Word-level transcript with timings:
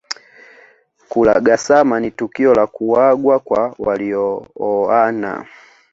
Kulagasama 1.09 1.99
ni 1.99 2.11
tukio 2.11 2.53
la 2.55 2.67
kuagwa 2.67 3.39
kwa 3.39 3.75
waliooana 3.79 5.45